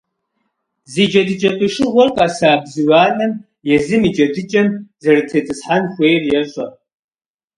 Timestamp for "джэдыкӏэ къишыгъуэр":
1.09-2.09